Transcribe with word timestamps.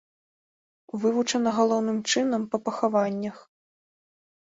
Вывучана 1.03 1.53
галоўным 1.59 2.01
чынам 2.15 2.51
па 2.55 2.63
пахаваннях. 2.71 3.37